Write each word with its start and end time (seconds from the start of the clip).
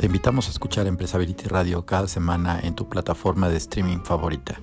Te 0.00 0.06
invitamos 0.06 0.48
a 0.48 0.50
escuchar 0.50 0.86
Empresability 0.86 1.44
Radio 1.44 1.84
cada 1.84 2.08
semana 2.08 2.58
en 2.58 2.74
tu 2.74 2.88
plataforma 2.88 3.50
de 3.50 3.58
streaming 3.58 3.98
favorita. 3.98 4.58